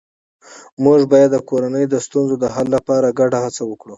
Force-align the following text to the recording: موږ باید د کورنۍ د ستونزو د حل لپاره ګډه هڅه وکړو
موږ 0.83 0.99
باید 1.11 1.29
د 1.33 1.37
کورنۍ 1.49 1.85
د 1.89 1.95
ستونزو 2.05 2.35
د 2.39 2.45
حل 2.55 2.67
لپاره 2.75 3.15
ګډه 3.19 3.37
هڅه 3.45 3.63
وکړو 3.65 3.89